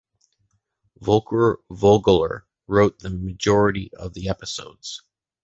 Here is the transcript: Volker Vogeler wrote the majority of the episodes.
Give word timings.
Volker 0.99 1.59
Vogeler 1.69 2.45
wrote 2.65 2.97
the 3.01 3.11
majority 3.11 3.93
of 3.93 4.15
the 4.15 4.27
episodes. 4.29 5.03